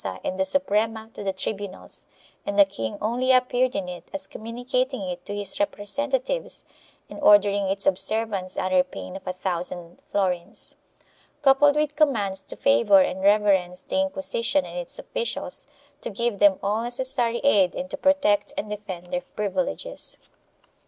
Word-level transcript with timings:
IV] 0.01 0.05
VALENCIA 0.05 0.21
443 0.21 0.31
and 0.31 0.39
the 0.39 0.49
Suprema 0.49 1.09
to 1.13 1.23
the 1.23 1.31
tribunals, 1.31 2.05
and 2.43 2.57
the 2.57 2.65
king 2.65 2.97
only 2.99 3.31
appeared 3.31 3.75
in 3.75 3.87
it 3.87 4.09
as 4.11 4.25
communicating 4.25 5.03
it 5.03 5.23
to 5.27 5.35
his 5.35 5.59
representatives 5.59 6.65
and 7.07 7.19
ordering 7.21 7.67
its 7.67 7.85
observance 7.85 8.57
under 8.57 8.83
pain 8.83 9.15
of 9.15 9.27
a 9.27 9.33
thousand 9.33 10.01
florins, 10.11 10.73
coupled 11.43 11.75
with 11.75 11.95
commands 11.95 12.41
to 12.41 12.55
favor 12.55 13.01
and 13.01 13.21
reverence 13.21 13.83
the 13.83 14.01
Inquisition 14.01 14.65
and 14.65 14.79
its 14.79 14.97
officials, 14.97 15.67
to 16.01 16.09
give 16.09 16.39
them 16.39 16.57
all 16.63 16.81
necessary 16.81 17.37
aid 17.43 17.75
and 17.75 17.87
to 17.91 17.95
protect 17.95 18.53
and 18.57 18.71
defend 18.71 19.11
their 19.11 19.21
privileges. 19.35 20.17